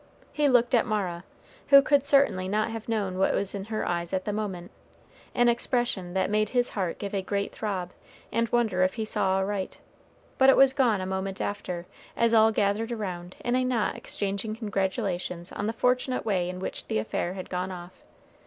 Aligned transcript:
He 0.33 0.49
looked 0.49 0.73
at 0.73 0.87
Mara, 0.87 1.23
who 1.67 1.83
could 1.83 2.03
certainly 2.03 2.47
not 2.47 2.71
have 2.71 2.89
known 2.89 3.19
what 3.19 3.35
was 3.35 3.53
in 3.53 3.65
her 3.65 3.87
eyes 3.87 4.13
at 4.13 4.25
the 4.25 4.33
moment, 4.33 4.71
an 5.35 5.47
expression 5.47 6.15
that 6.15 6.27
made 6.31 6.49
his 6.49 6.69
heart 6.71 6.97
give 6.97 7.13
a 7.13 7.21
great 7.21 7.51
throb, 7.51 7.91
and 8.31 8.49
wonder 8.49 8.81
if 8.81 8.95
he 8.95 9.05
saw 9.05 9.37
aright: 9.37 9.77
but 10.39 10.49
it 10.49 10.57
was 10.57 10.73
gone 10.73 11.01
a 11.01 11.05
moment 11.05 11.39
after, 11.39 11.85
as 12.17 12.33
all 12.33 12.51
gathered 12.51 12.91
around 12.91 13.35
in 13.45 13.55
a 13.55 13.63
knot 13.63 13.95
exchanging 13.95 14.55
congratulations 14.55 15.51
on 15.51 15.67
the 15.67 15.71
fortunate 15.71 16.25
way 16.25 16.49
in 16.49 16.59
which 16.59 16.87
the 16.87 16.97
affair 16.97 17.35
had 17.35 17.47
gone 17.47 17.71
off. 17.71 17.93